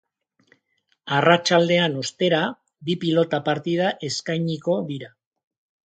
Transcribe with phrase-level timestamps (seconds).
[1.17, 2.41] Arratsaldean, ostera,
[2.89, 5.17] bi pilota partida eskainiko dira.